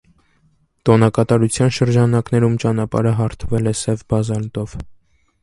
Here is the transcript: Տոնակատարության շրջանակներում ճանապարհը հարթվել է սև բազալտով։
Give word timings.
Տոնակատարության 0.89 1.69
շրջանակներում 1.77 2.57
ճանապարհը 2.65 3.13
հարթվել 3.21 3.75
է 3.75 3.77
սև 3.83 4.03
բազալտով։ 4.15 4.77